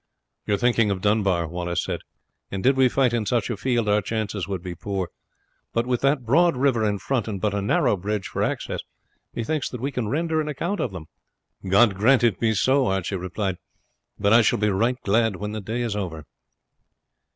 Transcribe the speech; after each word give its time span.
"You 0.47 0.55
are 0.55 0.57
thinking 0.57 0.89
of 0.89 0.99
Dunbar," 1.01 1.47
Wallace 1.47 1.83
said; 1.83 1.99
"and 2.49 2.63
did 2.63 2.75
we 2.75 2.89
fight 2.89 3.13
in 3.13 3.27
such 3.27 3.51
a 3.51 3.55
field 3.55 3.87
our 3.87 4.01
chances 4.01 4.47
would 4.47 4.63
be 4.63 4.73
poor; 4.73 5.09
but 5.73 5.85
with 5.85 6.01
that 6.01 6.25
broad 6.25 6.57
river 6.57 6.83
in 6.83 6.97
front 6.97 7.27
and 7.27 7.39
but 7.39 7.53
a 7.53 7.61
narrow 7.61 7.95
bridge 7.95 8.25
for 8.27 8.41
access, 8.41 8.79
methinks 9.35 9.69
that 9.69 9.79
we 9.79 9.91
can 9.91 10.07
render 10.09 10.41
an 10.41 10.47
account 10.47 10.79
of 10.79 10.91
them." 10.91 11.05
"God 11.69 11.93
grant 11.93 12.23
it 12.23 12.39
be 12.39 12.55
so!" 12.55 12.87
Archie 12.87 13.15
replied; 13.15 13.57
"but 14.17 14.33
I 14.33 14.41
shall 14.41 14.57
be 14.57 14.71
right 14.71 14.99
glad 15.03 15.35
when 15.35 15.51
the 15.51 15.61
day 15.61 15.83
is 15.83 15.95
over." 15.95 16.25